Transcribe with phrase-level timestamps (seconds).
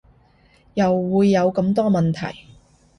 [0.73, 2.47] 又會有咁多問題